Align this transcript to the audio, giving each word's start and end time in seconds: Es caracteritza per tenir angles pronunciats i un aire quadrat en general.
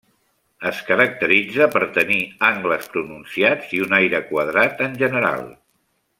Es 0.69 0.77
caracteritza 0.85 1.67
per 1.75 1.81
tenir 1.97 2.17
angles 2.47 2.87
pronunciats 2.95 3.77
i 3.81 3.83
un 3.89 3.95
aire 3.99 4.23
quadrat 4.33 4.83
en 4.89 4.99
general. 5.05 5.47